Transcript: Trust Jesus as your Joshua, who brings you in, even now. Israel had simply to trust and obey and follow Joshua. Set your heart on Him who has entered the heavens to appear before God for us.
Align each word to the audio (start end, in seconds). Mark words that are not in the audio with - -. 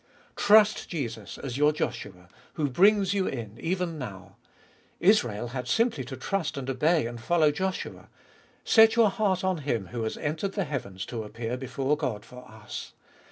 Trust 0.35 0.89
Jesus 0.89 1.37
as 1.37 1.59
your 1.59 1.71
Joshua, 1.71 2.27
who 2.53 2.71
brings 2.71 3.13
you 3.13 3.27
in, 3.27 3.59
even 3.59 3.99
now. 3.99 4.35
Israel 4.99 5.49
had 5.49 5.67
simply 5.67 6.03
to 6.05 6.17
trust 6.17 6.57
and 6.57 6.67
obey 6.67 7.05
and 7.05 7.21
follow 7.21 7.51
Joshua. 7.51 8.09
Set 8.63 8.95
your 8.95 9.11
heart 9.11 9.43
on 9.43 9.59
Him 9.59 9.89
who 9.89 10.01
has 10.01 10.17
entered 10.17 10.53
the 10.53 10.63
heavens 10.65 11.05
to 11.05 11.21
appear 11.21 11.55
before 11.55 11.95
God 11.95 12.25
for 12.25 12.49
us. 12.49 12.93